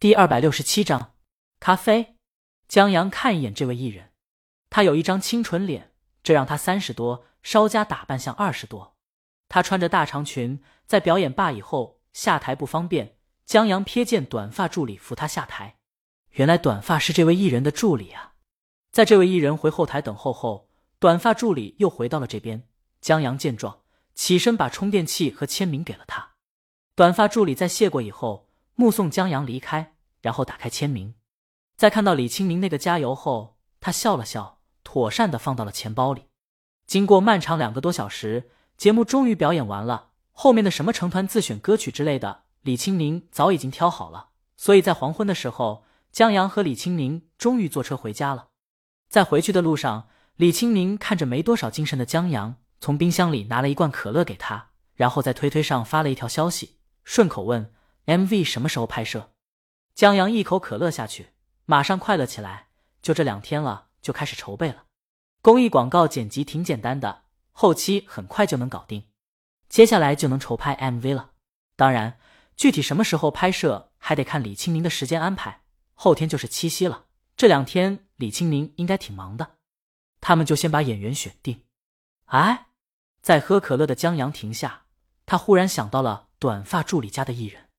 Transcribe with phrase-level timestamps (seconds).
[0.00, 1.12] 第二百六十七章，
[1.58, 2.16] 咖啡。
[2.66, 4.12] 江阳看一眼这位艺人，
[4.70, 5.92] 他有一张清纯脸，
[6.22, 8.96] 这让他三十多，稍加打扮像二十多。
[9.50, 13.18] 他穿着大长裙，在表演罢以后下台不方便。
[13.44, 15.76] 江阳瞥见短发助理扶他下台，
[16.30, 18.32] 原来短发是这位艺人的助理啊。
[18.90, 22.66] 在这位艺人回后台等候后，短发助理又回到了这边。
[23.02, 23.82] 江阳见状，
[24.14, 26.30] 起身把充电器和签名给了他。
[26.94, 28.48] 短发助理在谢过以后，
[28.80, 29.92] 目送江阳离开，
[30.22, 31.14] 然后打开签名。
[31.76, 36.28] 在看到李清明那个加油后，他笑了笑，妥善的放到了钱包里。
[36.86, 40.08] 经过漫长两个多小时，节目终于表演完了。
[40.32, 42.44] 后面的什么成团自选歌曲之类的。
[42.62, 48.48] 李清明早已经挑好了，所以在黄昏的时候，江阳和李清明终于坐车回家了。
[49.10, 57.72] 在回去的路上，李清明看着没多少精神的江阳，从冰箱里拿了一罐可乐给他，然后在推推上发了一条消息，顺口问
[58.06, 59.32] ：“MV 什么时候拍摄？”
[59.94, 61.30] 江阳一口可乐下去，
[61.66, 62.68] 马上快乐起来。
[63.02, 64.84] 就这两天了，就开始筹备了。
[65.42, 69.04] 公益广告剪辑挺简单的，后期很快就能搞定，
[69.68, 71.30] 接下来就能筹拍 MV 了。
[71.76, 72.18] 当然。
[72.56, 75.62] 具体什么时候拍摄，还得看李清明的时间安排。
[75.94, 79.56] 后天就是七夕了，这两天李清明应该挺忙的。
[80.20, 81.64] 他们就先把演员选定。
[82.26, 82.66] 哎，
[83.22, 84.82] 在喝可乐的江阳停下，
[85.24, 87.69] 他忽然想到了短发助理家的艺人。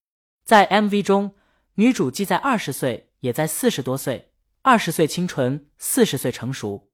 [0.44, 1.34] 在 MV 中，
[1.74, 6.90] 女主既在二十岁，也在四十多岁，二十岁清纯，四十岁成熟，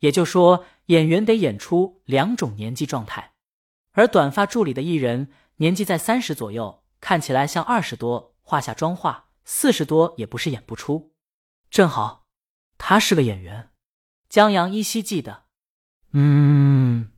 [0.00, 3.32] 也就说演员得演出两种年纪状态。
[3.92, 6.80] 而短发助理的艺人年纪在三十左右。
[7.02, 11.16] 看起来像二十多，化下妆化，四十多也不是演不出。
[11.68, 12.28] 正好，
[12.78, 13.70] 他是个演员。
[14.28, 15.46] 江阳依稀记得，
[16.12, 17.10] 嗯，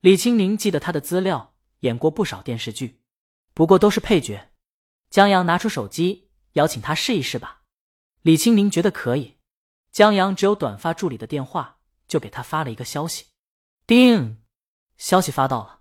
[0.00, 3.02] 李青宁记得他的资料，演过不少电视剧，
[3.52, 4.47] 不过都是配角。
[5.10, 7.62] 江阳拿出手机，邀请他试一试吧。
[8.22, 9.38] 李青宁觉得可以。
[9.90, 13.26] 江阳只有短发助理的电话，就给他发了一个消息。
[13.86, 14.38] 叮，
[14.98, 15.80] 消息发到了，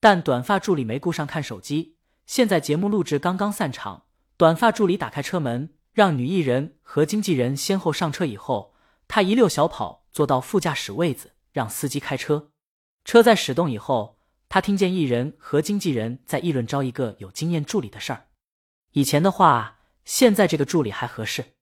[0.00, 1.98] 但短发助理没顾上看手机。
[2.24, 4.06] 现在节目录制刚刚散场，
[4.38, 8.74] 短发助理打开车门，让女艺人和经纪人先后上车以后，
[9.06, 12.50] 他一溜小跑坐到副驾驶位子，让司机开车。
[13.04, 14.18] 车在驶动以后，
[14.48, 18.28] 他听见艺人和经纪人在议论招一个有经验助理的事儿。
[18.92, 21.54] 以前的话，现在这个助理还合适，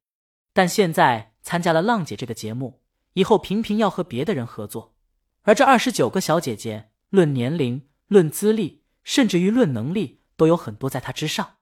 [0.52, 2.80] 但现在参加了浪姐这个节目
[3.14, 4.94] 以后，频频要和别的人合作，
[5.42, 10.18] 而这二十九个小姐姐，论年龄、论资历，甚至于论能力。
[10.36, 11.58] 都有很多在她之上，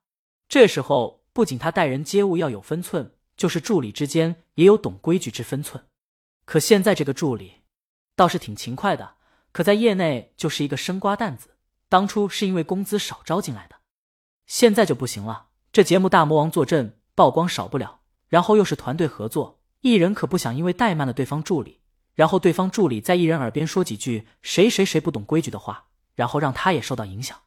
[0.49, 5.89] 这时候不仅她待人接物要有分寸，就是助理之间也有懂规矩之分寸。
[6.45, 7.65] 可现在这个助理
[8.15, 9.17] 倒是挺勤快的，
[9.51, 11.57] 可在业内就是一个生瓜蛋子。
[11.89, 13.75] 当初是因为工资少招进来的，
[14.47, 15.48] 现在就不行了。
[15.79, 21.79] 这节目大魔王坐镇，曝光少不了，然后又是团队合作，艺人可不想因为怠慢了对方助理，
[22.17, 25.85] 然后对方助理在艺人耳边说几句谁谁谁不懂规矩的话，
[26.17, 27.39] 然后让他也受到影响。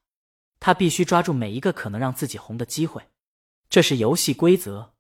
[0.62, 3.02] 他必须抓住每一个可能让自己红的机会，
[3.70, 4.94] 这是游戏规则。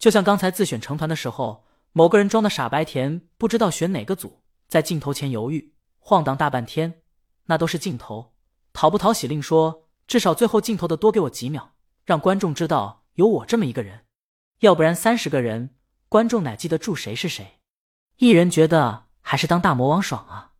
[0.00, 7.02] 就像刚才自选成团的时候，某个人装的傻白甜，不知道选哪个组，在镜头前犹豫晃荡大半天，
[7.44, 8.32] 那都是镜头
[8.72, 11.73] 讨不讨喜另说，至少最后镜头的多给我几秒，
[12.04, 14.04] 让观众知道有我这么一个人，
[14.60, 15.74] 要不然三十个人，
[16.08, 17.60] 观众哪记得住谁是谁？
[18.16, 20.52] 艺人觉得还是当大魔王爽啊！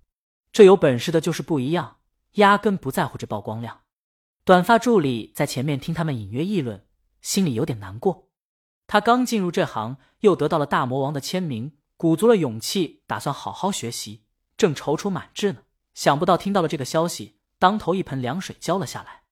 [0.52, 1.98] 这有本事的就是不一样，
[2.32, 3.82] 压根不在乎这曝光量。
[4.44, 6.86] 短发助理在前面听他们隐约议论，
[7.20, 8.28] 心里有点难过。
[8.86, 14.24] 他刚进入这行，又得到了大魔王的签名，鼓足了勇气，打算好好学习，
[14.56, 15.62] 正踌躇满志呢。
[15.94, 19.23] 想不到听到了这个消息，当头一盆凉水浇了下来。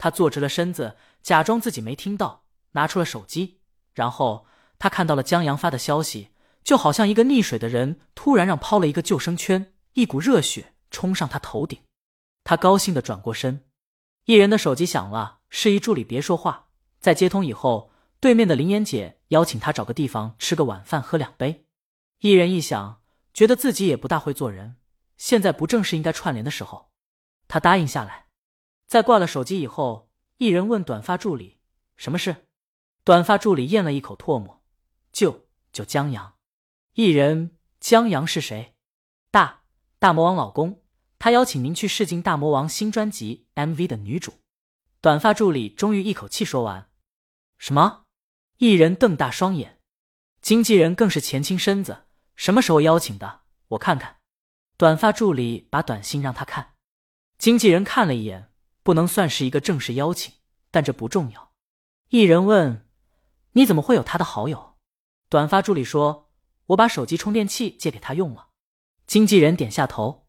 [0.00, 3.60] 他坐直了身子，假装自己没听到，拿出了手机，
[3.92, 4.46] 然后
[4.78, 6.30] 他看到了江阳发的消息，
[6.64, 11.78] 就好像一个溺水的人突然让抛了一个救生圈，一股热血冲上他头顶。
[12.44, 13.66] 他高兴的转过身。
[14.24, 16.68] 艺人的手机响了，示意助理别说话。
[16.98, 21.66] 在接通以后，对面的林妍姐邀请他找个地方吃个晚饭，喝两杯。
[22.20, 23.02] 艺人一想，
[23.34, 24.76] 觉得自己也不大会做人，
[25.18, 26.88] 现在不正是应该串联的时候？
[27.46, 28.28] 他答应下来。
[28.90, 31.60] 在挂了手机以后，艺人问短发助理
[31.96, 32.48] ：“什么事？”
[33.04, 34.64] 短发助理咽了一口唾沫
[35.14, 36.34] ：“就就江阳。”
[36.94, 38.74] 艺人：“江阳是谁？”
[39.30, 39.62] 大
[40.00, 40.82] 大魔王老公。
[41.20, 44.32] 他邀请您去试镜大魔王新专辑 MV 的女主，
[45.00, 46.90] 短发助理终于一口气说完。
[47.58, 48.06] 什么？
[48.56, 49.78] 艺人瞪大双眼，
[50.42, 52.06] 经纪人更是前倾身子。
[52.34, 53.42] 什么时候邀请的？
[53.68, 54.16] 我看看。
[54.76, 56.74] 短发助理把短信让他看，
[57.38, 58.49] 经纪人看了一眼，
[58.82, 60.34] 不能算是一个正式邀请，
[60.70, 61.52] 但这不重要。
[62.08, 62.88] 艺人问：
[63.52, 64.76] 你怎么会有他的好友？
[65.28, 66.30] 短发助理说
[66.68, 68.48] ：“我把手机充电器借给他用了。”
[69.06, 70.26] 经纪人点下头，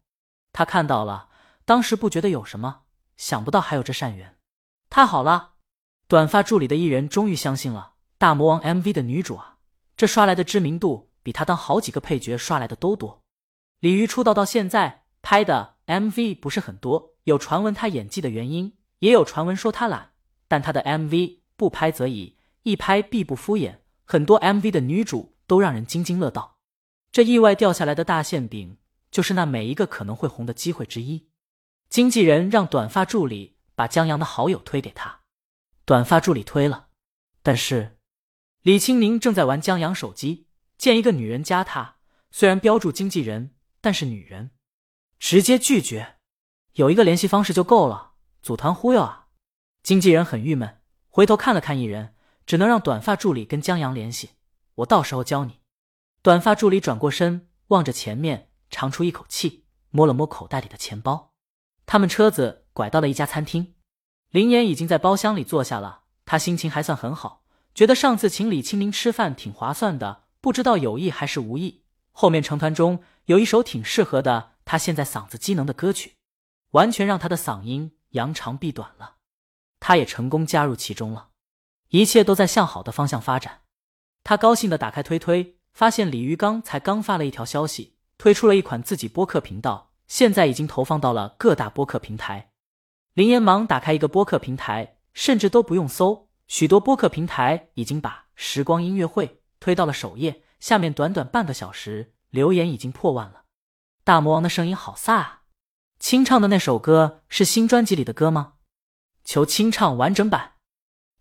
[0.52, 1.28] 他看到了，
[1.64, 2.82] 当时不觉得有什么，
[3.16, 4.38] 想不到还有这善缘。
[4.90, 5.54] 太好了，
[6.06, 9.58] 短发助理的艺人终于相信了大魔王 MV 的女主啊，
[9.96, 13.22] 这刷来的知名度比他当好几个配角刷来的都多。
[13.80, 20.12] 李鱼出道到现在拍的 MV 不是很多，有传闻他演技的原因，也有传闻说他懒，
[20.48, 26.58] 但他的 MV 不拍则已，一拍必不敷衍，很多 MV 的女主都让人津津乐道。
[27.10, 28.78] 这意外掉下来的大馅饼，
[29.10, 31.28] 就是那每一个可能会红的机会之一。
[31.88, 33.52] 经纪人让短发助理。
[33.74, 35.22] 把江阳的好友推给他，
[35.86, 36.88] 短发助理推了，
[37.42, 37.98] 但是
[38.60, 40.46] 李青宁正在玩江阳手机，
[40.76, 41.96] 见一个女人加他，
[42.30, 44.50] 虽然标注经纪人，但是女人
[45.18, 46.16] 直接拒绝，
[46.74, 49.26] 有一个联系方式就够了，组团忽悠啊！
[49.82, 52.14] 经纪人很郁闷，回头看了看艺人，
[52.46, 54.30] 只能让短发助理跟江阳联系，
[54.76, 55.60] 我到时候教你。
[56.22, 61.32] 短发助理转过身，望着前面，长出一口气，摸了摸口袋里的钱包，
[61.86, 62.60] 他们车子。
[62.74, 63.74] 拐到了一家餐厅，
[64.30, 66.04] 林岩已经在包厢里坐下了。
[66.24, 67.44] 他心情还算很好，
[67.74, 71.84] 觉得上次请李清明吃饭挺划算的，不知道有意还是无意。
[72.12, 76.14] 后面成团中有一首挺适合的，他现在嗓子机能的歌曲，
[76.72, 79.16] 完全让他的嗓音扬长避短了。
[79.80, 81.30] 他也成功加入其中了，
[81.88, 83.62] 一切都在向好的方向发展。
[84.22, 92.52] 他高兴的打开推推，发现李玉刚才刚发了一条消息，推出了一款自己播客频道，现在已经投放到了各大播客平台。
[93.14, 99.26] 林岩忙打开一个播客平台，甚至都不用搜，许多播客平台已经把《时光音乐会》
[99.58, 100.44] 推到了首页。
[100.60, 103.42] 下面短短半个小时，留言已经破万了。
[104.04, 105.41] 大魔王的声音好飒啊！
[106.02, 108.54] 清唱的那首歌是新专辑里的歌吗？
[109.22, 110.54] 求清唱完整版，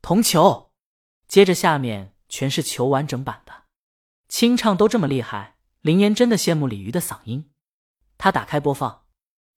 [0.01, 0.71] 同求。
[1.27, 3.65] 接着下面全是求完整版的，
[4.27, 7.51] 清唱都这么厉害，林岩真的羡慕鲤鱼的嗓音。
[8.17, 9.05] 他打开播放，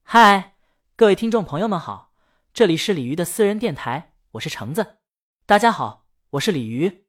[0.03, 0.57] 嗨，
[0.95, 2.13] 各位听众朋友们好。
[2.53, 4.99] 这里是鲤鱼的私人电台，我是橙子。
[5.47, 7.07] 大家好，我是鲤鱼。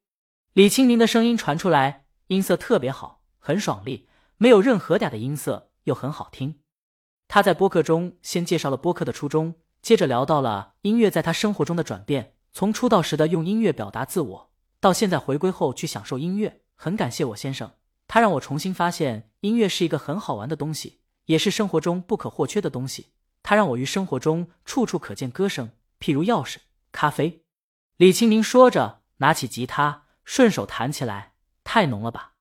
[0.54, 4.08] 李清明的声音传出来，音色特别好，很爽利，
[4.38, 6.62] 没有任何嗲的音色，又很好听。
[7.28, 14.50] 他在播客中先介绍了播客的初衷，接着聊到了音乐在他生活中的转变，从出道时的用音乐表达自我，
[14.80, 16.62] 到现在回归后去享受音乐。
[16.74, 17.72] 很感谢我先生，
[18.06, 23.12] 他让我重新发现音乐是一个很好玩的东西，也是生活中不可或缺的东西。
[23.42, 25.70] 他让我于生活中处处可见歌声，
[26.00, 26.56] 譬如钥匙、
[26.92, 27.44] 咖啡。
[27.96, 31.32] 李清明说着，拿起吉他，顺手弹起来，
[31.64, 32.34] 太浓了吧？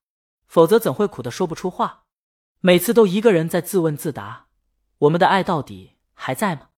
[0.48, 2.04] 否则怎会苦的说不出话？
[2.60, 4.45] 每次都一个人在自问自答：
[5.00, 6.70] 我们的爱到底还在吗？